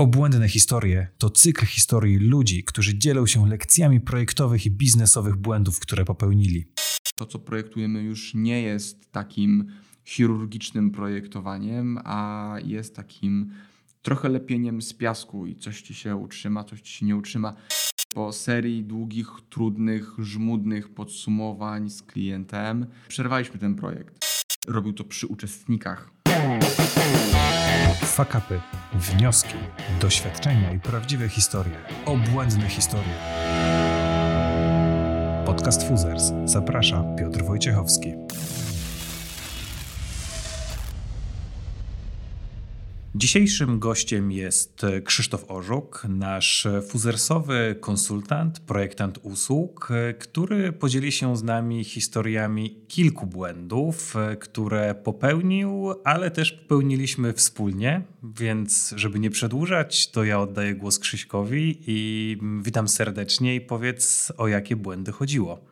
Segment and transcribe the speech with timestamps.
[0.00, 6.04] Obłędne historie to cykl historii ludzi, którzy dzielą się lekcjami projektowych i biznesowych błędów, które
[6.04, 6.64] popełnili.
[7.16, 9.66] To, co projektujemy, już nie jest takim
[10.04, 13.52] chirurgicznym projektowaniem, a jest takim
[14.02, 17.54] trochę lepieniem z piasku i coś ci się utrzyma, coś ci się nie utrzyma.
[18.14, 24.18] Po serii długich, trudnych, żmudnych podsumowań z klientem przerwaliśmy ten projekt.
[24.68, 26.19] Robił to przy uczestnikach.
[28.10, 28.60] Fakapy,
[28.92, 29.54] wnioski,
[30.00, 31.74] doświadczenia i prawdziwe historie.
[32.06, 33.14] Obłędne historie.
[35.46, 38.14] Podcast Fuzers zaprasza Piotr Wojciechowski.
[43.14, 51.84] Dzisiejszym gościem jest Krzysztof Orzuk, nasz fuzersowy konsultant, projektant usług, który podzieli się z nami
[51.84, 58.02] historiami kilku błędów, które popełnił, ale też popełniliśmy wspólnie.
[58.22, 64.48] Więc, żeby nie przedłużać, to ja oddaję głos Krzyśkowi i witam serdecznie i powiedz, o
[64.48, 65.64] jakie błędy chodziło.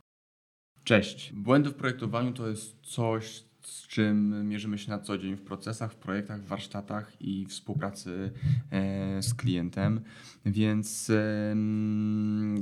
[0.84, 1.32] Cześć.
[1.32, 3.44] Błędy w projektowaniu to jest coś,
[3.88, 8.30] czym mierzymy się na co dzień w procesach, w projektach, w warsztatach i współpracy
[8.70, 10.00] e, z klientem.
[10.46, 11.12] Więc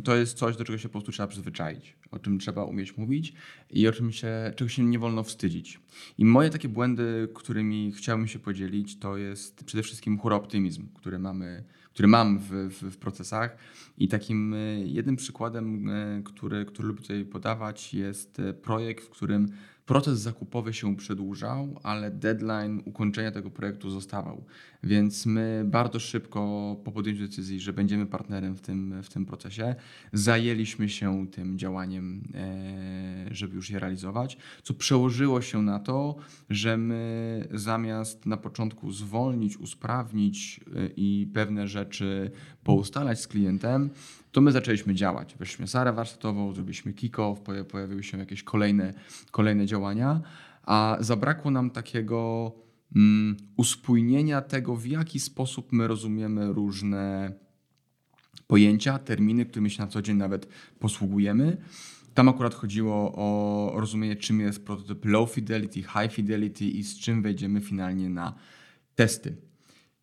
[0.05, 3.33] to jest coś, do czego się po prostu trzeba przyzwyczaić, o czym trzeba umieć mówić
[3.71, 5.81] i o czym się, czego się nie wolno wstydzić.
[6.19, 11.65] I moje takie błędy, którymi chciałbym się podzielić, to jest przede wszystkim optymizm, który mamy
[11.97, 13.57] który mam w, w, w, procesach.
[13.99, 19.49] I takim e, jednym przykładem, e, który, który lubię tutaj podawać, jest projekt, w którym
[19.87, 24.45] Proces zakupowy się przedłużał, ale deadline ukończenia tego projektu zostawał.
[24.83, 26.41] Więc my bardzo szybko
[26.85, 29.75] po podjęciu decyzji, że będziemy partnerem w tym, w tym procesie,
[30.13, 36.17] zajęliśmy się tym działaniem, e, żeby już je realizować, co przełożyło się na to,
[36.51, 42.31] że my zamiast na początku zwolnić, usprawnić e, i pewne rzeczy
[42.67, 43.91] poustalać z klientem,
[44.33, 45.35] to my zaczęliśmy działać.
[45.39, 47.37] Weszliśmy salę warsztatową, zrobiliśmy kick-off,
[47.71, 48.95] pojawiły się jakieś kolejne,
[49.31, 50.21] kolejne działania,
[50.63, 52.53] a zabrakło nam takiego
[52.97, 57.33] mm, uspójnienia tego, w jaki sposób my rozumiemy różne
[58.47, 60.49] pojęcia, terminy, którymi się na co dzień nawet
[60.79, 61.57] posługujemy.
[62.15, 67.23] Tam akurat chodziło o rozumienie, czym jest prototyp low fidelity, high fidelity i z czym
[67.23, 68.35] wejdziemy finalnie na
[68.95, 69.37] testy.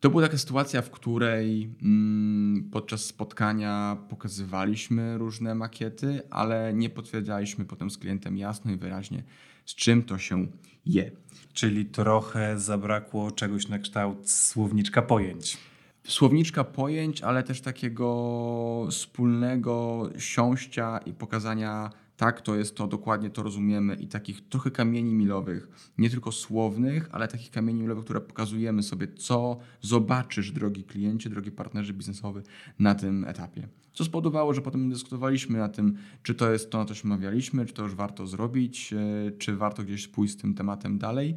[0.04, 7.66] To była taka sytuacja, w której mm, podczas spotkania pokazywaliśmy różne makiety, ale nie potwierdzaliśmy
[7.66, 9.24] potem z klientem jasno i wyraźnie,
[9.66, 10.48] z czym to się
[10.86, 11.12] je.
[11.54, 15.58] Czyli trochę zabrakło czegoś na kształt słowniczka pojęć.
[16.08, 23.44] Słowniczka pojęć, ale też takiego wspólnego siąścia i pokazania tak, to jest to, dokładnie to
[23.44, 28.84] rozumiemy i takich trochę kamieni milowych, nie tylko słownych, ale takich kamieni milowych, które pokazujemy
[28.84, 32.44] sobie, co zobaczysz, drogi kliencie, drogi partnerze biznesowy
[32.80, 33.68] na tym etapie.
[33.94, 37.66] Co spowodowało, że potem dyskutowaliśmy na tym, czy to jest to, na co się umawialiśmy,
[37.66, 41.36] czy to już warto zrobić, e, czy warto gdzieś pójść z tym tematem dalej.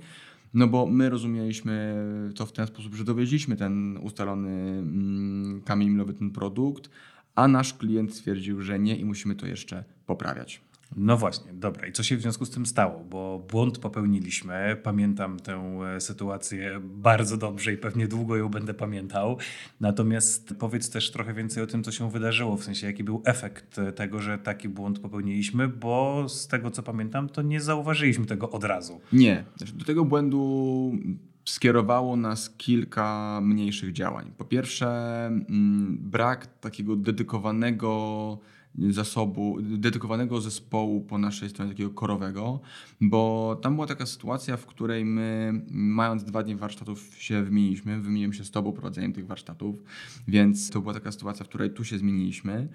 [0.54, 1.94] No bo my rozumieliśmy
[2.34, 6.90] to w ten sposób, że dowieźliśmy ten ustalony mm, kamień milowy, ten produkt,
[7.34, 10.65] a nasz klient stwierdził, że nie i musimy to jeszcze poprawiać.
[10.96, 11.86] No właśnie, dobra.
[11.86, 13.04] I co się w związku z tym stało?
[13.04, 14.76] Bo błąd popełniliśmy.
[14.82, 19.38] Pamiętam tę e, sytuację bardzo dobrze i pewnie długo ją będę pamiętał.
[19.80, 23.80] Natomiast powiedz też trochę więcej o tym, co się wydarzyło, w sensie jaki był efekt
[23.96, 28.64] tego, że taki błąd popełniliśmy, bo z tego co pamiętam, to nie zauważyliśmy tego od
[28.64, 29.00] razu.
[29.12, 29.44] Nie.
[29.56, 30.92] Znaczy, do tego błędu
[31.44, 34.32] skierowało nas kilka mniejszych działań.
[34.38, 34.86] Po pierwsze,
[35.26, 38.38] mm, brak takiego dedykowanego
[38.78, 42.60] zasobu, dedykowanego zespołu po naszej stronie, takiego korowego,
[43.00, 48.00] bo tam była taka sytuacja, w której my, mając dwa dni warsztatów, się wymieniliśmy.
[48.00, 49.82] Wymieniłem się z Tobą prowadzeniem tych warsztatów,
[50.28, 52.68] więc to była taka sytuacja, w której tu się zmieniliśmy.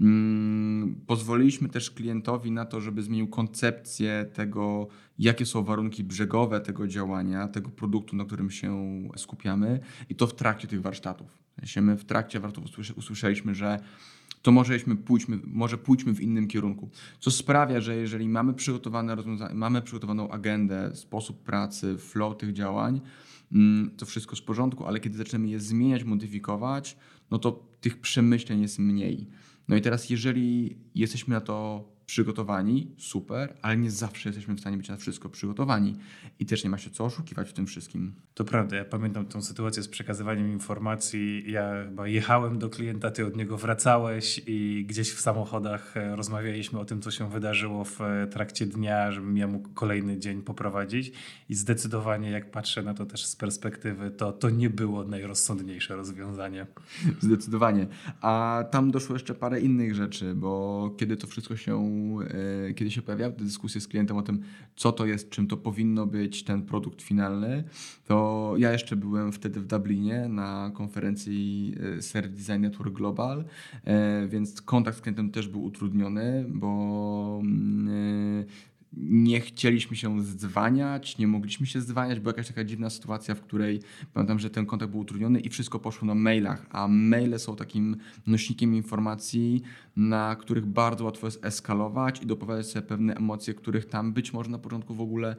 [0.00, 4.88] Mm, pozwoliliśmy też klientowi na to, żeby zmienił koncepcję tego,
[5.18, 10.34] jakie są warunki brzegowe tego działania, tego produktu, na którym się skupiamy, i to w
[10.34, 11.38] trakcie tych warsztatów.
[11.82, 13.78] My w trakcie warsztatów usłyszeliśmy, że
[14.42, 16.90] to możeśmy pójdźmy, może pójdźmy w innym kierunku.
[17.20, 23.00] Co sprawia, że jeżeli mamy przygotowane rozwiązanie, mamy przygotowaną agendę, sposób pracy, flow tych działań,
[23.52, 26.96] mm, to wszystko w porządku, ale kiedy zaczynamy je zmieniać, modyfikować,
[27.30, 29.28] no to tych przemyśleń jest mniej.
[29.68, 34.76] No i teraz, jeżeli jesteśmy na to przygotowani, super, ale nie zawsze jesteśmy w stanie
[34.76, 35.96] być na wszystko przygotowani
[36.38, 38.14] i też nie ma się co oszukiwać w tym wszystkim.
[38.34, 41.44] To prawda, ja pamiętam tą sytuację z przekazywaniem informacji.
[41.46, 46.78] Ja chyba jechałem do klienta, ty od niego wracałeś i gdzieś w samochodach e, rozmawialiśmy
[46.80, 51.12] o tym, co się wydarzyło w e, trakcie dnia, żebym ja mógł kolejny dzień poprowadzić
[51.48, 56.66] i zdecydowanie jak patrzę na to też z perspektywy, to to nie było najrozsądniejsze rozwiązanie.
[57.20, 57.86] Zdecydowanie.
[58.20, 61.97] A tam doszło jeszcze parę innych rzeczy, bo kiedy to wszystko się
[62.68, 64.40] E, kiedy się pojawiały te dyskusje z klientem o tym,
[64.76, 67.64] co to jest, czym to powinno być ten produkt finalny,
[68.06, 73.44] to ja jeszcze byłem wtedy w Dublinie na konferencji e, Service Design Network Global,
[73.84, 78.44] e, więc kontakt z klientem też był utrudniony, bo mm,
[78.92, 83.80] nie chcieliśmy się zdzwaniać, nie mogliśmy się zdzwaniać, była jakaś taka dziwna sytuacja, w której
[84.12, 87.96] pamiętam, że ten kontakt był utrudniony i wszystko poszło na mailach, a maile są takim
[88.26, 89.62] nośnikiem informacji,
[89.96, 94.50] na których bardzo łatwo jest eskalować i dopowiadać sobie pewne emocje, których tam być może
[94.50, 95.36] na początku w ogóle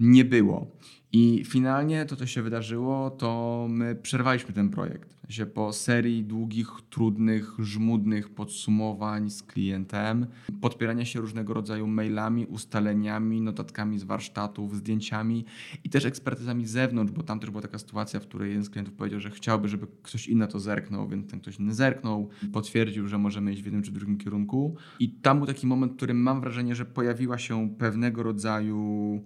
[0.00, 0.66] nie było.
[1.12, 5.20] I finalnie to, co się wydarzyło, to my przerwaliśmy ten projekt.
[5.28, 10.26] Się po serii długich, trudnych, żmudnych podsumowań z klientem,
[10.60, 15.44] podpierania się różnego rodzaju mailami, ustaleniami, notatkami z warsztatów, zdjęciami
[15.84, 18.70] i też ekspertyzami z zewnątrz, bo tam też była taka sytuacja, w której jeden z
[18.70, 23.08] klientów powiedział, że chciałby, żeby ktoś inny to zerknął, więc ten ktoś inny zerknął, potwierdził,
[23.08, 24.76] że możemy iść w jednym czy drugim kierunku.
[25.00, 29.20] I tam był taki moment, w którym mam wrażenie, że pojawiła się pewnego rodzaju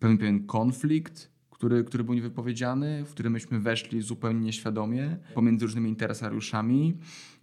[0.00, 1.29] pewien, pewien konflikt,
[1.60, 6.96] który, który był niewypowiedziany, w który myśmy weszli zupełnie nieświadomie pomiędzy różnymi interesariuszami.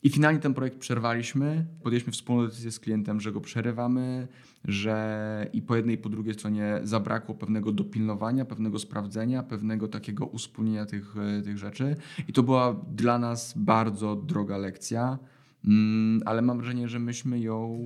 [0.03, 1.65] I finalnie ten projekt przerwaliśmy.
[1.83, 4.27] Podjęliśmy wspólną decyzję z klientem, że go przerywamy,
[4.65, 10.25] że i po jednej i po drugiej stronie zabrakło pewnego dopilnowania, pewnego sprawdzenia, pewnego takiego
[10.25, 11.95] uspólnienia tych, tych rzeczy.
[12.27, 15.17] I to była dla nas bardzo droga lekcja.
[15.65, 17.77] Mm, ale mam wrażenie, że myśmy ją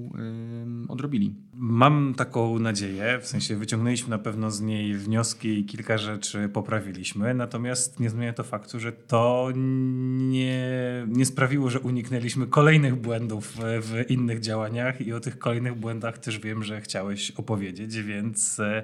[0.88, 1.36] odrobili.
[1.54, 7.34] Mam taką nadzieję, w sensie wyciągnęliśmy na pewno z niej wnioski i kilka rzeczy poprawiliśmy,
[7.34, 10.62] natomiast nie zmienia to faktu, że to nie,
[11.08, 16.40] nie sprawiło, że uniknęliśmy kolejnych błędów w innych działaniach i o tych kolejnych błędach też
[16.40, 18.84] wiem, że chciałeś opowiedzieć, więc e,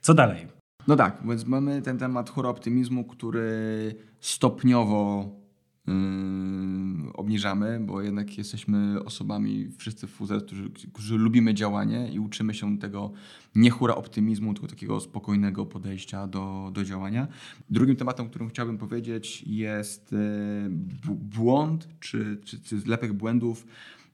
[0.00, 0.46] co dalej?
[0.86, 5.30] No tak, więc mamy ten temat chóra optymizmu, który stopniowo
[7.14, 13.12] obniżamy, bo jednak jesteśmy osobami wszyscy w którzy, którzy lubimy działanie i uczymy się tego
[13.54, 17.28] nie hura optymizmu, tylko takiego spokojnego podejścia do, do działania.
[17.70, 20.18] Drugim tematem, o którym chciałbym powiedzieć jest yy,
[21.10, 23.66] błąd, czy, czy, czy zlepek błędów,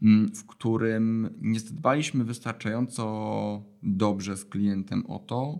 [0.03, 5.59] mm, w którym nie zadbaliśmy wystarczająco dobrze z klientem o to,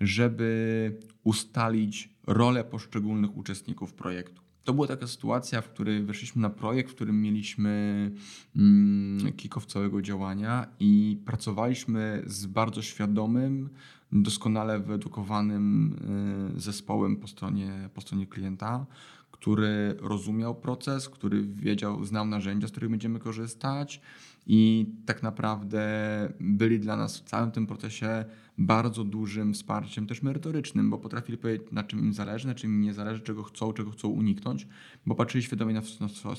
[0.00, 4.43] żeby ustalić rolę poszczególnych uczestników projektu.
[4.64, 8.10] To była taka sytuacja, w której weszliśmy na projekt, w którym mieliśmy
[8.56, 13.68] mm, kick-off całego działania i pracowaliśmy z bardzo świadomym,
[14.12, 15.96] doskonale wyedukowanym
[16.56, 18.86] y, zespołem po stronie, po stronie klienta,
[19.30, 24.00] który rozumiał proces, który wiedział, znał narzędzia, z których będziemy korzystać
[24.46, 25.82] i tak naprawdę
[26.40, 28.24] byli dla nas w całym tym procesie
[28.58, 32.80] bardzo dużym wsparciem też merytorycznym, bo potrafili powiedzieć, na czym im zależy, na czym im
[32.80, 34.66] nie zależy, czego chcą, czego chcą uniknąć,
[35.06, 35.82] bo patrzyli świadomie na,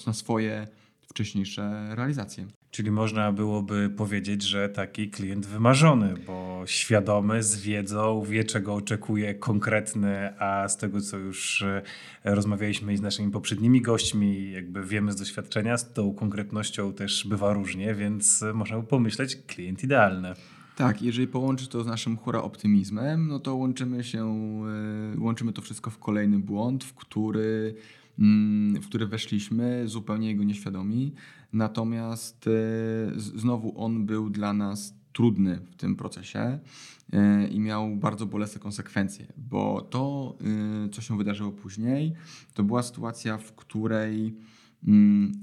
[0.07, 0.67] na, swoje
[1.09, 2.47] wcześniejsze realizacje.
[2.71, 9.35] Czyli można byłoby powiedzieć, że taki klient wymarzony, bo świadomy, z wiedzą, wie czego oczekuje
[9.35, 11.81] konkretny, a z tego co już e,
[12.23, 17.95] rozmawialiśmy z naszymi poprzednimi gośćmi, jakby wiemy z doświadczenia, z tą konkretnością też bywa różnie,
[17.95, 20.33] więc można by pomyśleć klient idealny.
[20.75, 24.25] Tak, jeżeli połączy to z naszym hura optymizmem, no to łączymy się,
[25.15, 27.75] e, łączymy to wszystko w kolejny błąd, w który,
[28.19, 31.13] mm, w który weszliśmy zupełnie jego nieświadomi.
[31.53, 32.51] Natomiast e,
[33.19, 36.59] znowu on był dla nas trudny w tym procesie
[37.13, 40.37] e, i miał bardzo bolesne konsekwencje, bo to,
[40.91, 42.13] co się wydarzyło później,
[42.53, 44.35] to była sytuacja, w której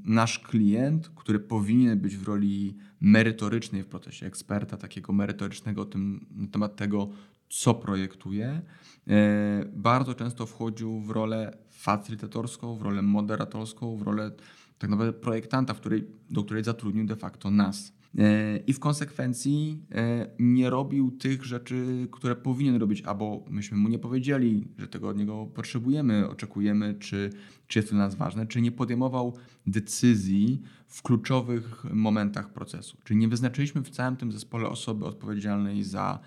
[0.04, 6.48] nasz klient, który powinien być w roli merytorycznej w procesie, eksperta takiego merytorycznego tym, na
[6.48, 7.08] temat tego,
[7.48, 8.62] co projektuje,
[9.08, 14.30] e, bardzo często wchodził w rolę facylitatorską, w rolę moderatorską, w rolę
[14.78, 17.92] tak naprawdę projektanta, której, do której zatrudnił de facto nas.
[18.18, 23.88] E, I w konsekwencji e, nie robił tych rzeczy, które powinien robić, albo myśmy mu
[23.88, 27.30] nie powiedzieli, że tego od niego potrzebujemy, oczekujemy, czy,
[27.66, 32.96] czy jest to dla nas ważne, czy nie podejmował decyzji w kluczowych momentach procesu.
[33.04, 36.18] Czyli nie wyznaczyliśmy w całym tym zespole osoby odpowiedzialnej za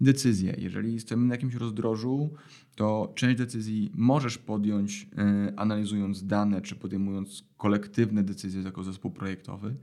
[0.00, 0.56] decyzję.
[0.58, 2.30] Jeżeli stoimy na jakimś rozdrożu,
[2.76, 9.76] to część decyzji możesz podjąć e, analizując dane, czy podejmując kolektywne decyzje jako zespół projektowy,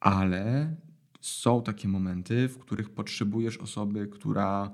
[0.00, 0.76] ale
[1.20, 4.70] są takie momenty, w których potrzebujesz osoby, która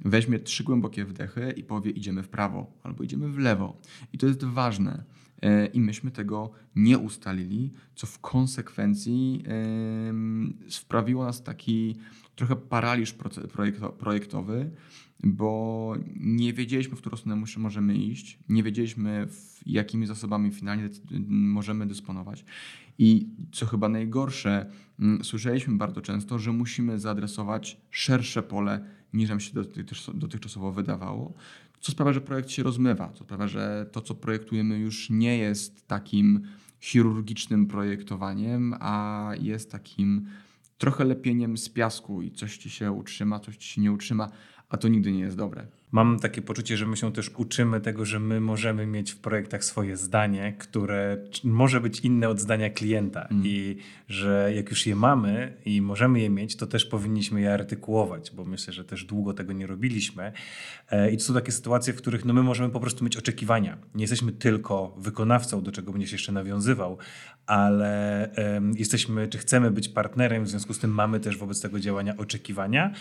[0.00, 3.80] weźmie trzy głębokie wdechy i powie idziemy w prawo albo idziemy w lewo.
[4.12, 5.04] I to jest ważne.
[5.42, 9.44] E, I myśmy tego nie ustalili, co w konsekwencji
[10.70, 11.96] wprawiło nas taki
[12.36, 13.14] trochę paraliż
[13.98, 14.70] projektowy,
[15.24, 19.28] bo nie wiedzieliśmy, w którą stronę możemy iść, nie wiedzieliśmy,
[19.66, 20.88] jakimi zasobami finalnie
[21.28, 22.44] możemy dysponować.
[22.98, 24.70] I co chyba najgorsze,
[25.00, 29.52] mm, słyszeliśmy bardzo często, że musimy zaadresować szersze pole niż nam się
[30.14, 31.34] dotychczasowo wydawało,
[31.80, 35.86] co sprawia, że projekt się rozmywa, co sprawia, że to, co projektujemy, już nie jest
[35.86, 36.42] takim
[36.80, 40.26] chirurgicznym projektowaniem, a jest takim
[40.78, 44.28] trochę lepieniem z piasku i coś ci się utrzyma, coś ci się nie utrzyma,
[44.68, 45.66] a to nigdy nie jest dobre.
[45.94, 49.64] Mam takie poczucie, że my się też uczymy tego, że my możemy mieć w projektach
[49.64, 53.46] swoje zdanie, które może być inne od zdania klienta mm.
[53.46, 53.76] i
[54.08, 58.44] że jak już je mamy i możemy je mieć, to też powinniśmy je artykułować, bo
[58.44, 60.32] myślę, że też długo tego nie robiliśmy.
[60.90, 63.78] E, I to są takie sytuacje, w których no my możemy po prostu mieć oczekiwania.
[63.94, 66.98] Nie jesteśmy tylko wykonawcą, do czego będziesz jeszcze nawiązywał,
[67.46, 68.30] ale
[68.76, 72.92] jesteśmy, czy chcemy być partnerem, w związku z tym mamy też wobec tego działania oczekiwania,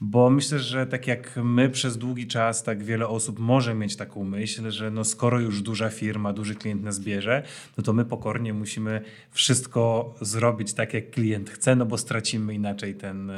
[0.00, 4.24] bo myślę, że tak jak my przez długi czas, tak wiele osób może mieć taką
[4.24, 7.42] myśl, że no skoro już duża firma, duży klient nas bierze,
[7.78, 12.94] no to my pokornie musimy wszystko zrobić tak, jak klient chce, no bo stracimy inaczej
[12.94, 13.32] ten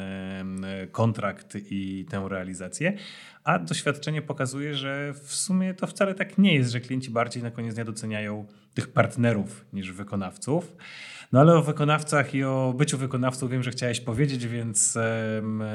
[0.93, 2.97] kontrakt i tę realizację.
[3.45, 7.51] A doświadczenie pokazuje, że w sumie to wcale tak nie jest, że klienci bardziej na
[7.51, 10.77] koniec dnia doceniają tych partnerów niż wykonawców.
[11.33, 14.99] No ale o wykonawcach i o byciu wykonawcą wiem, że chciałeś powiedzieć, więc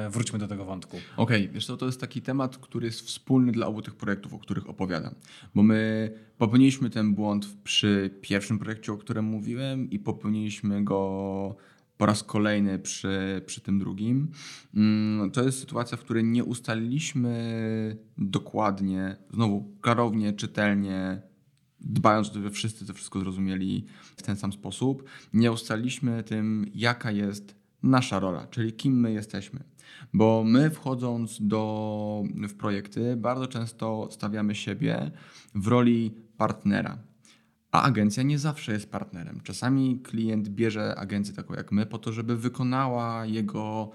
[0.10, 0.98] wróćmy do tego wątku.
[1.18, 4.34] Okej, okay, wiesz co, to jest taki temat, który jest wspólny dla obu tych projektów,
[4.34, 5.16] o których opowiadam.
[5.56, 11.56] Bo my popełniliśmy ten błąd przy pierwszym projekcie, o którym mówiłem i popełniliśmy go
[11.98, 14.32] po raz kolejny przy, przy tym drugim.
[14.76, 21.22] Mm, to jest sytuacja, w której nie ustaliliśmy dokładnie, znowu klarownie, czytelnie,
[21.82, 23.86] dbając, żeby wszyscy to wszystko zrozumieli
[24.18, 29.64] w ten sam sposób, nie ustaliliśmy tym, jaka jest nasza rola, czyli kim my jesteśmy.
[30.14, 35.12] Bo my wchodząc do, w projekty, bardzo często stawiamy siebie
[35.56, 36.98] w roli partnera.
[37.72, 39.42] A agencja nie zawsze jest partnerem.
[39.44, 43.92] Czasami klient bierze agencję taką jak my po to, żeby wykonała jego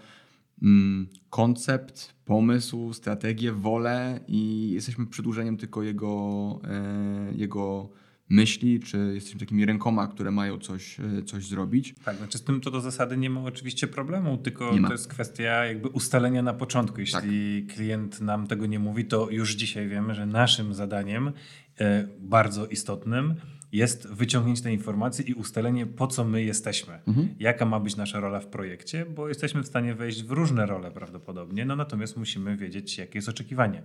[1.30, 7.90] koncept, pomysł, strategię, wolę i jesteśmy przedłużeniem tylko jego, e, jego
[8.28, 11.94] myśli, czy jesteśmy takimi rękoma, które mają coś, e, coś zrobić.
[12.04, 15.64] Tak, znaczy z tym to do zasady nie ma oczywiście problemu, tylko to jest kwestia
[15.64, 17.00] jakby ustalenia na początku.
[17.00, 17.76] Jeśli tak.
[17.76, 21.32] klient nam tego nie mówi, to już dzisiaj wiemy, że naszym zadaniem
[21.80, 23.34] e, bardzo istotnym
[23.72, 26.98] jest wyciągnięcie tej informacji i ustalenie, po co my jesteśmy.
[27.06, 27.28] Mhm.
[27.38, 30.90] Jaka ma być nasza rola w projekcie, bo jesteśmy w stanie wejść w różne role
[30.90, 33.82] prawdopodobnie, no natomiast musimy wiedzieć, jakie jest oczekiwanie.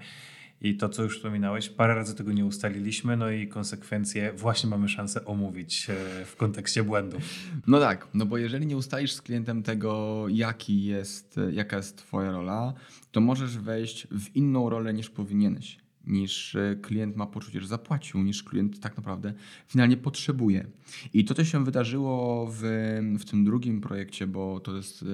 [0.61, 4.89] I to, co już wspominałeś, parę razy tego nie ustaliliśmy, no i konsekwencje właśnie mamy
[4.89, 7.23] szansę omówić e, w kontekście błędów.
[7.67, 12.31] No tak, no bo jeżeli nie ustalisz z klientem tego, jaki jest, jaka jest Twoja
[12.31, 12.73] rola,
[13.11, 15.77] to możesz wejść w inną rolę niż powinieneś
[16.07, 19.33] niż e, klient ma poczucie, że zapłacił, niż klient tak naprawdę
[19.67, 20.67] finalnie potrzebuje.
[21.13, 22.61] I to, co się wydarzyło w,
[23.19, 25.05] w tym drugim projekcie, bo to jest e,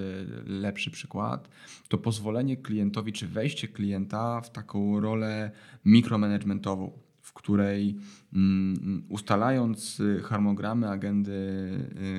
[0.45, 1.49] lepszy przykład,
[1.87, 5.51] to pozwolenie klientowi, czy wejście klienta w taką rolę
[5.85, 7.06] mikromanagementową
[7.37, 7.97] której
[8.33, 11.31] mm, ustalając y, harmonogramy, agendy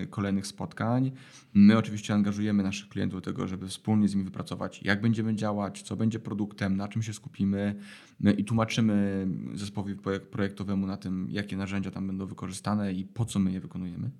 [0.02, 1.12] y, kolejnych spotkań,
[1.54, 5.82] my oczywiście angażujemy naszych klientów do tego, żeby wspólnie z nimi wypracować, jak będziemy działać,
[5.82, 7.74] co będzie produktem, na czym się skupimy
[8.20, 9.96] no i tłumaczymy zespołowi
[10.30, 14.10] projektowemu na tym, jakie narzędzia tam będą wykorzystane i po co my je wykonujemy,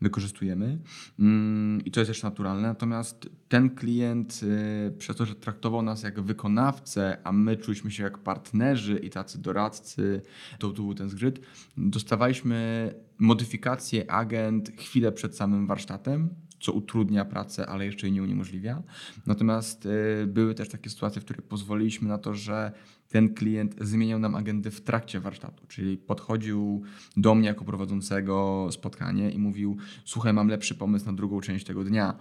[0.00, 0.78] wykorzystujemy.
[1.18, 2.68] Mm, I to jest też naturalne.
[2.68, 8.02] Natomiast ten klient, y, przez to, że traktował nas jak wykonawcę, a my czuliśmy się
[8.02, 10.22] jak partnerzy i tacy doradcy,
[10.58, 11.40] to, był ten zgrzyt,
[11.76, 16.28] dostawaliśmy modyfikację agent chwilę przed samym warsztatem,
[16.60, 18.82] co utrudnia pracę, ale jeszcze jej nie uniemożliwia.
[19.26, 22.72] Natomiast y, były też takie sytuacje, w których pozwoliliśmy na to, że
[23.08, 26.82] ten klient zmieniał nam agendę w trakcie warsztatu, czyli podchodził
[27.16, 31.84] do mnie jako prowadzącego spotkanie i mówił: Słuchaj, mam lepszy pomysł na drugą część tego
[31.84, 32.14] dnia,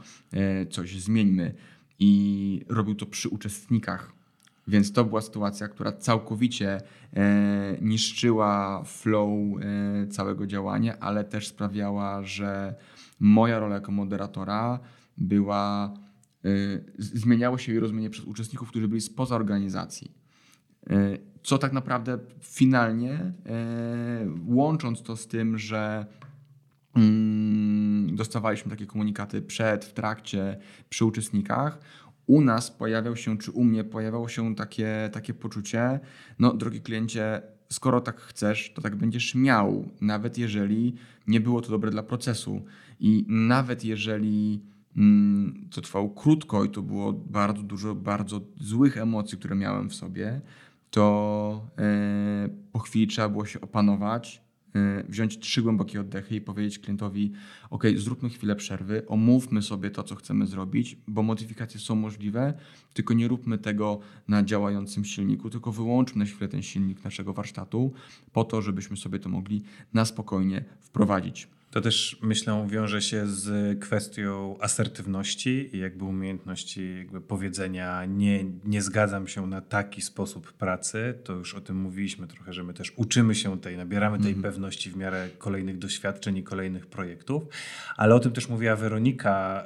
[0.64, 1.56] y, coś zmieńmy.
[2.00, 4.14] I robił to przy uczestnikach
[4.68, 6.82] więc to była sytuacja, która całkowicie
[7.14, 12.76] e, niszczyła flow e, całego działania, ale też sprawiała, że
[13.20, 14.80] moja rola jako moderatora
[15.18, 15.94] była,
[16.46, 16.50] e,
[16.98, 20.12] zmieniało się jej rozumienie przez uczestników, którzy byli spoza organizacji.
[20.90, 23.34] E, co tak naprawdę finalnie, e,
[24.48, 26.06] łącząc to z tym, że
[26.96, 30.58] mm, dostawaliśmy takie komunikaty przed, w trakcie,
[30.90, 31.80] przy uczestnikach,
[32.28, 36.00] u nas pojawiał się, czy u mnie pojawiało się takie, takie poczucie,
[36.40, 40.96] no drogi kliencie, skoro tak chcesz, to tak będziesz miał, nawet jeżeli
[41.28, 42.66] nie było to dobre dla procesu.
[43.00, 44.62] I nawet jeżeli
[44.98, 49.96] mm, to trwało krótko i to było bardzo dużo bardzo złych emocji, które miałem w
[49.96, 50.42] sobie,
[50.90, 54.45] to e, po chwili trzeba było się opanować,
[55.10, 57.32] wziąć trzy głębokie oddechy i powiedzieć klientowi:
[57.70, 62.54] OK, zróbmy chwilę przerwy, omówmy sobie to, co chcemy zrobić, bo modyfikacje są możliwe,
[62.94, 67.94] tylko nie róbmy tego na działającym silniku, tylko wyłączmy na chwilę ten silnik naszego warsztatu,
[68.34, 69.64] po to, żebyśmy sobie to mogli
[69.94, 71.48] na spokojnie wprowadzić.
[71.76, 78.82] To też myślę wiąże się z kwestią asertywności i jakby umiejętności jakby powiedzenia nie, nie
[78.82, 81.14] zgadzam się na taki sposób pracy.
[81.24, 84.44] To już o tym mówiliśmy trochę, że my też uczymy się tej, nabieramy tej mm.
[84.44, 87.44] pewności w miarę kolejnych doświadczeń i kolejnych projektów.
[87.98, 89.64] Ale o tym też mówiła Weronika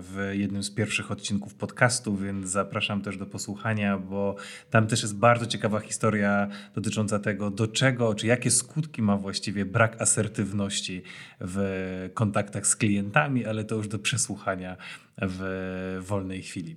[0.00, 4.36] w jednym z pierwszych odcinków podcastu, więc zapraszam też do posłuchania, bo
[4.70, 9.64] tam też jest bardzo ciekawa historia dotycząca tego, do czego, czy jakie skutki ma właściwie
[9.64, 11.05] brak asertywności
[11.40, 14.76] w kontaktach z klientami, ale to już do przesłuchania
[15.18, 16.76] w wolnej chwili.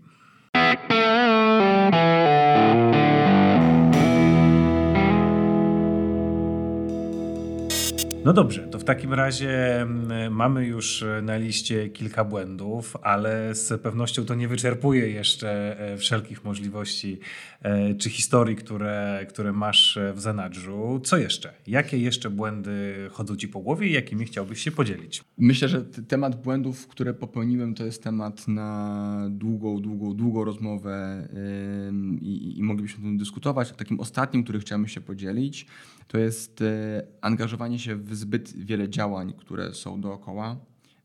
[8.26, 13.82] No dobrze, to w takim razie mm, mamy już na liście kilka błędów, ale z
[13.82, 17.20] pewnością to nie wyczerpuje jeszcze e, wszelkich możliwości
[17.62, 21.02] e, czy historii, które, które masz w zanadrzu.
[21.04, 21.54] Co jeszcze?
[21.68, 25.24] Jakie jeszcze błędy chodzą ci po głowie i jakimi chciałbyś się podzielić?
[25.38, 31.28] Myślę, że temat błędów, które popełniłem, to jest temat na długą, długą, długą rozmowę
[32.22, 33.72] i, i moglibyśmy o tym dyskutować.
[33.72, 35.66] Takim ostatnim, który chciałem się podzielić,
[36.10, 40.58] to jest e, angażowanie się w zbyt wiele działań, które są dookoła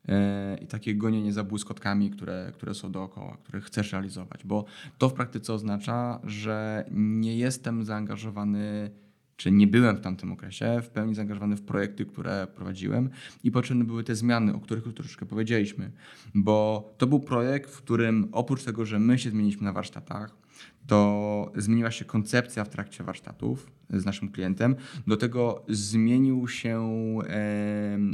[0.08, 4.64] e, i takie gonienie za błyskotkami, które, które są dookoła, które chcesz realizować, bo
[4.98, 8.90] to w praktyce oznacza, że nie jestem zaangażowany
[9.36, 13.10] czy nie byłem w tamtym okresie w pełni zaangażowany w projekty, które prowadziłem
[13.44, 15.90] i potrzebne były te zmiany, o których już troszeczkę powiedzieliśmy,
[16.34, 20.43] bo to był projekt, w którym oprócz tego, że my się zmieniliśmy na warsztatach,
[20.86, 24.76] to zmieniła się koncepcja w trakcie warsztatów z naszym klientem.
[25.06, 26.88] Do tego zmienił się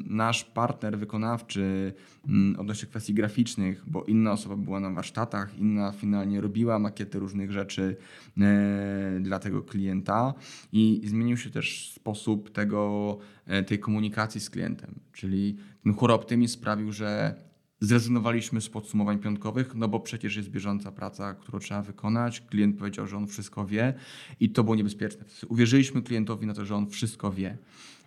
[0.06, 1.92] nasz partner wykonawczy
[2.28, 7.53] m, odnośnie kwestii graficznych, bo inna osoba była na warsztatach, inna finalnie robiła makiety różnych
[7.53, 7.96] rzeczy
[8.40, 10.35] e, dla tego klienta
[10.72, 14.94] i zmienił się też sposób tego, e, tej komunikacji z klientem.
[15.12, 17.35] Czyli ten chóroptymizm sprawił, że
[17.83, 22.40] Zrezygnowaliśmy z podsumowań piątkowych, no bo przecież jest bieżąca praca, którą trzeba wykonać.
[22.40, 23.95] Klient powiedział, że on wszystko wie
[24.40, 25.25] i to było niebezpieczne.
[25.49, 27.59] Uwierzyliśmy klientowi na to, że on wszystko wie.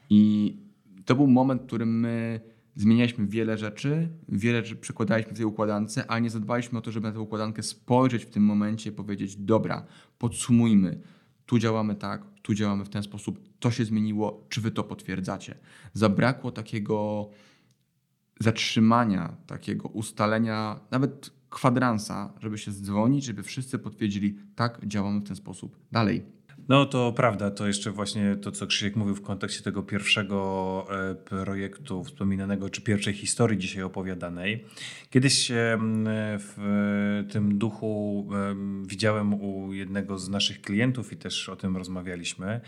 [0.10, 0.56] I
[1.06, 2.40] to był moment, w którym my
[2.76, 7.08] zmienialiśmy wiele rzeczy, wiele rzeczy przekładaliśmy w tej układance, ale nie zadbaliśmy o to, żeby
[7.08, 9.86] na tę układankę spojrzeć w tym momencie i powiedzieć: Dobra,
[10.18, 11.00] podsumujmy.
[11.46, 15.56] Tu działamy tak, tu działamy w ten sposób, to się zmieniło, czy wy to potwierdzacie?
[15.94, 17.30] Zabrakło takiego
[18.44, 25.36] zatrzymania, takiego ustalenia, nawet kwadransa, żeby się zdzwonić, żeby wszyscy potwierdzili, tak, działamy w ten
[25.36, 26.24] sposób dalej.
[26.70, 31.16] No to prawda, to jeszcze właśnie to, co Krzysiek mówił w kontekście tego pierwszego e,
[31.16, 34.66] projektu wspominanego, czy pierwszej historii dzisiaj opowiadanej.
[35.10, 35.52] Kiedyś
[36.40, 38.28] w tym duchu
[38.86, 42.62] widziałem u jednego z naszych klientów i też o tym rozmawialiśmy,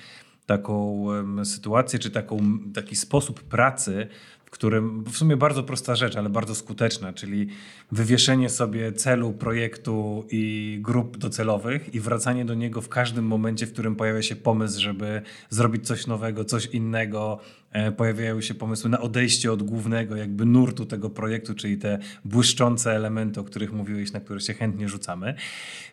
[0.45, 1.05] taką
[1.43, 4.07] sytuację, czy taką, taki sposób pracy,
[4.55, 7.47] którym w sumie bardzo prosta rzecz, ale bardzo skuteczna, czyli
[7.91, 13.73] wywieszenie sobie celu projektu i grup docelowych i wracanie do niego w każdym momencie, w
[13.73, 17.39] którym pojawia się pomysł, żeby zrobić coś nowego, coś innego,
[17.97, 23.39] pojawiają się pomysły na odejście od głównego jakby nurtu tego projektu, czyli te błyszczące elementy,
[23.39, 25.35] o których mówiłeś, na które się chętnie rzucamy.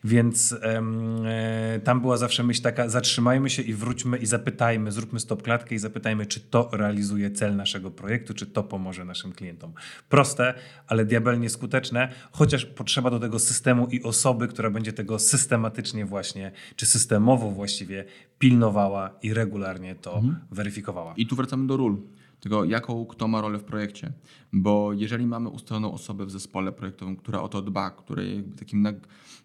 [0.04, 5.42] Więc e, tam była zawsze myśl taka, zatrzymajmy się i wróćmy i zapytajmy, zróbmy stop
[5.42, 9.72] klatkę i zapytajmy, czy to realizuje cel naszego projektu, czy to pomoże naszym klientom.
[10.08, 10.54] Proste,
[10.86, 16.52] ale diabelnie skuteczne, chociaż potrzeba do tego systemu i osoby, która będzie tego systematycznie właśnie,
[16.76, 18.04] czy systemowo właściwie
[18.38, 20.36] pilnowała i regularnie to mhm.
[20.50, 21.14] weryfikowała.
[21.16, 21.96] I tu wracamy do ról.
[22.40, 24.12] Tego, jaką kto ma rolę w projekcie.
[24.52, 28.88] Bo jeżeli mamy ustaloną osobę w zespole projektowym, która o to dba, której takim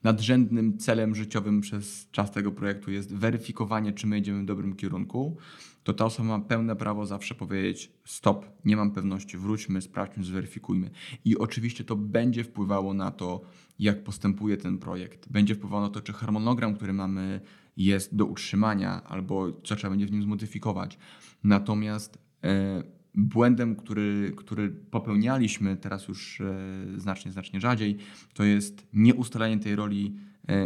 [0.03, 5.37] nadrzędnym celem życiowym przez czas tego projektu jest weryfikowanie, czy my idziemy w dobrym kierunku,
[5.88, 10.89] to ta osoba ma pełne prawo zawsze powiedzieć: stop, nie mam pewności, wróćmy, sprawdźmy, zweryfikujmy.
[11.26, 13.41] I oczywiście to będzie wpływało na to,
[13.80, 15.32] jak postępuje ten projekt.
[15.32, 17.41] Będzie wpływało na to, czy harmonogram, który mamy,
[17.78, 20.97] jest do utrzymania, albo co trzeba będzie w nim zmodyfikować.
[21.43, 22.84] Natomiast e,
[23.15, 26.56] błędem, który, który popełnialiśmy teraz już e,
[26.97, 27.97] znacznie, znacznie rzadziej,
[28.34, 30.15] to jest nieustalanie tej roli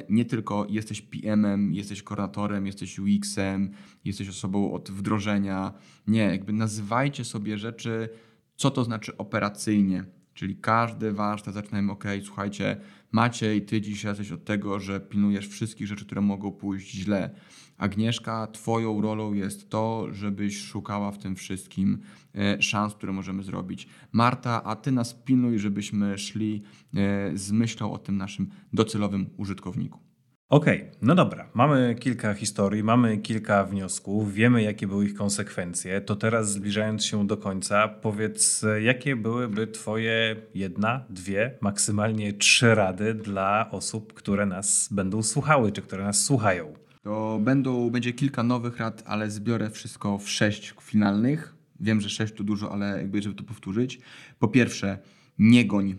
[0.10, 3.72] nie tylko jesteś PM-em, jesteś koordynatorem, jesteś UX-em,
[4.06, 5.74] jesteś osobą od wdrożenia.
[6.08, 8.10] Nie, jakby nazywajcie sobie rzeczy,
[8.56, 10.06] co to znaczy operacyjnie.
[10.41, 12.77] Czyli każdy warsztat zaczynajmy, ok, słuchajcie,
[13.12, 17.30] Maciej, ty dzisiaj jesteś od tego, że pilnujesz wszystkich rzeczy, które mogą pójść źle.
[17.77, 21.99] Agnieszka, twoją rolą jest to, żebyś szukała w tym wszystkim
[22.36, 23.88] e, szans, które możemy zrobić.
[24.12, 30.11] Marta, a ty nas pilnuj, żebyśmy szli e, z myślą o tym naszym docelowym użytkowniku.
[30.52, 31.50] Okej, okay, no dobra.
[31.54, 36.02] Mamy kilka historii, mamy kilka wniosków, wiemy jakie były ich konsekwencje.
[36.02, 43.14] To teraz zbliżając się do końca, powiedz, jakie byłyby Twoje jedna, dwie, maksymalnie trzy rady
[43.14, 46.74] dla osób, które nas będą słuchały, czy które nas słuchają?
[47.04, 51.56] To będą, będzie kilka nowych rad, ale zbiorę wszystko w sześć finalnych.
[51.80, 54.00] Wiem, że sześć to dużo, ale jakby żeby to powtórzyć.
[54.40, 54.98] Po pierwsze,
[55.40, 55.98] nie goń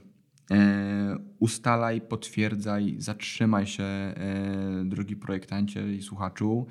[1.38, 6.66] ustalaj, potwierdzaj, zatrzymaj się, e, drogi projektancie i słuchaczu,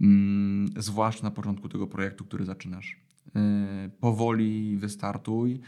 [0.00, 3.00] mm, zwłaszcza na początku tego projektu, który zaczynasz.
[3.36, 5.60] E, powoli wystartuj.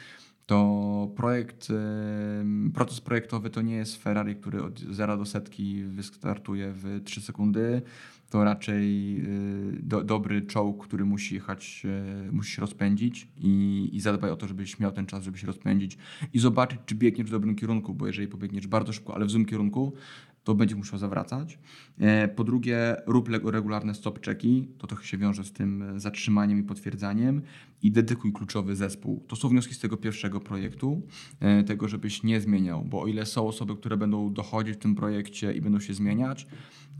[0.46, 1.68] To projekt,
[2.74, 7.82] proces projektowy to nie jest Ferrari, który od zera do setki wystartuje w 3 sekundy.
[8.30, 11.82] To raczej y, do, dobry czołg, który musi jechać,
[12.28, 15.46] y, musi się rozpędzić i, i zadbaj o to, żebyś miał ten czas, żeby się
[15.46, 15.98] rozpędzić
[16.32, 19.44] i zobaczyć, czy biegniesz w dobrym kierunku, bo jeżeli pobiegniesz bardzo szybko, ale w złym
[19.44, 19.92] kierunku,
[20.44, 21.58] to będziesz musiał zawracać.
[21.98, 26.62] E, po drugie, rób regularne stop checki, to trochę się wiąże z tym zatrzymaniem i
[26.62, 27.42] potwierdzaniem
[27.82, 29.24] i dedykuj kluczowy zespół.
[29.28, 31.02] To są wnioski z tego pierwszego projektu,
[31.40, 34.94] e, tego żebyś nie zmieniał, bo o ile są osoby, które będą dochodzić w tym
[34.94, 36.46] projekcie i będą się zmieniać,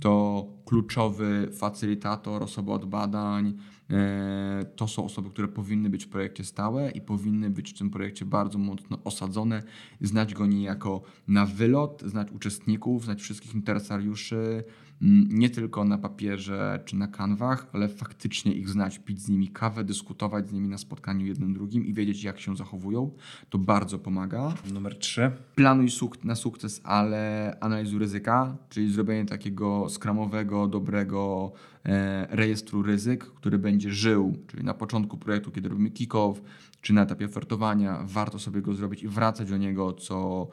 [0.00, 3.54] to kluczowy facylitator, osoba od badań,
[3.90, 7.90] e, to są osoby, które powinny być w projekcie stałe i powinny być w tym
[7.90, 9.62] projekcie bardzo mocno osadzone,
[10.00, 14.64] znać go niejako na wylot, znać uczestników, znać wszystkich interesariuszy,
[15.00, 19.84] nie tylko na papierze czy na kanwach, ale faktycznie ich znać, pić z nimi kawę,
[19.84, 23.10] dyskutować z nimi na spotkaniu jednym drugim i wiedzieć, jak się zachowują.
[23.50, 24.54] To bardzo pomaga.
[24.72, 25.30] Numer trzy.
[25.54, 31.52] Planuj suk na sukces, ale analizuj ryzyka, czyli zrobienie takiego skramowego, dobrego
[31.84, 36.42] e, rejestru ryzyk, który będzie żył, czyli na początku projektu, kiedy robimy kick-off,
[36.80, 40.48] czy na etapie ofertowania, warto sobie go zrobić i wracać do niego co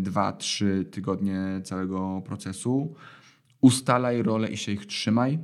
[0.00, 2.94] 2-3 e, tygodnie całego procesu
[3.60, 5.38] ustalaj role i się ich trzymaj.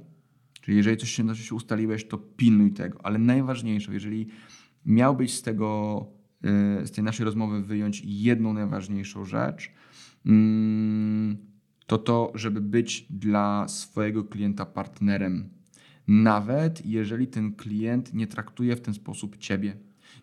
[0.61, 2.99] Czyli jeżeli coś się, coś ustaliłeś, to pilnuj tego.
[3.07, 4.27] Ale najważniejsze, jeżeli
[4.87, 6.07] miałbyś z tego,
[6.83, 9.73] y, z tej naszej rozmowy wyjąć jedną najważniejszą rzecz,
[10.27, 11.37] mm,
[11.87, 15.49] to to, żeby być dla swojego klienta partnerem.
[16.09, 19.77] Nawet jeżeli ten klient nie traktuje w ten sposób ciebie.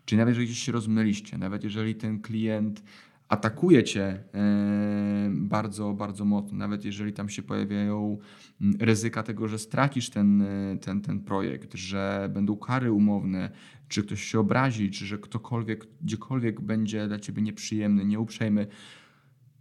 [0.06, 2.84] Czyli nawet jeżeli się rozmyliście, nawet jeżeli ten klient
[3.32, 8.18] atakuje cię e, bardzo, bardzo mocno, nawet jeżeli tam się pojawiają
[8.62, 13.50] mm, ryzyka tego, że stracisz ten, e, ten, ten projekt, że będą kary umowne,
[13.88, 18.68] czy ktoś się obrazi, czy że ktokolwiek, gdziekolwiek będzie dla ciebie nieprzyjemny, nieuprzejmy,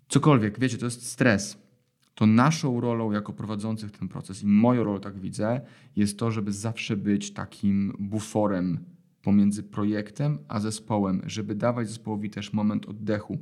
[0.08, 1.58] cokolwiek, wiecie, to jest stres.
[2.14, 5.60] To naszą rolą jako prowadzących ten proces i moją rolą, tak widzę,
[5.96, 8.78] jest to, żeby zawsze być takim buforem
[9.22, 13.38] pomiędzy projektem a zespołem, żeby dawać zespołowi też moment oddechu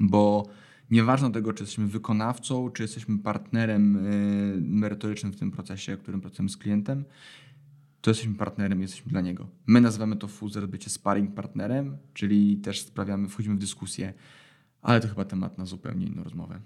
[0.00, 0.48] bo
[0.90, 6.50] nieważne tego, czy jesteśmy wykonawcą, czy jesteśmy partnerem y, merytorycznym w tym procesie, którym pracujemy
[6.50, 7.04] z klientem,
[8.00, 9.48] to jesteśmy partnerem, jesteśmy dla niego.
[9.66, 14.14] My nazywamy to Fuzer bycie sparring partnerem, czyli też sprawiamy, wchodzimy w dyskusję,
[14.82, 16.60] ale to chyba temat na zupełnie inną rozmowę.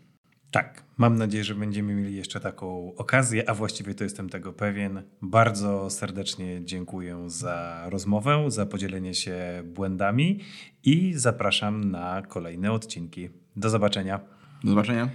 [0.55, 5.03] Tak, mam nadzieję, że będziemy mieli jeszcze taką okazję, a właściwie to jestem tego pewien.
[5.23, 10.41] Bardzo serdecznie dziękuję za rozmowę, za podzielenie się błędami
[10.85, 13.31] i zapraszam na kolejne odcinki.
[13.57, 14.21] Do zobaczenia.
[14.65, 15.09] Do zobaczenia.